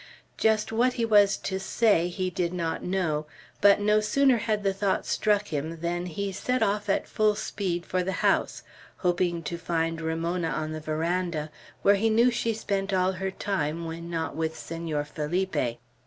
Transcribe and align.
Just 0.35 0.71
what 0.71 0.93
he 0.93 1.05
was 1.05 1.37
to 1.37 1.59
say 1.59 2.07
he 2.07 2.31
did 2.31 2.53
not 2.53 2.81
know; 2.83 3.27
but 3.61 3.79
no 3.79 3.99
sooner 3.99 4.37
had 4.37 4.63
the 4.63 4.73
thought 4.73 5.05
struck 5.05 5.49
him, 5.49 5.79
than 5.81 6.07
he 6.07 6.31
set 6.31 6.63
off 6.63 6.89
at 6.89 7.07
full 7.07 7.35
speed 7.35 7.85
for 7.85 8.01
the 8.01 8.11
house, 8.25 8.63
hoping 9.05 9.43
to 9.43 9.59
find 9.59 10.01
Ramona 10.01 10.49
on 10.49 10.71
the 10.71 10.79
veranda, 10.81 11.51
where 11.83 11.93
he 11.93 12.09
knew 12.09 12.31
she 12.31 12.51
spent 12.51 12.91
all 12.91 13.11
her 13.11 13.29
time 13.29 13.85
when 13.85 14.09
not 14.09 14.35
with 14.35 14.57
Senor 14.57 15.05
Felipe. 15.05 15.75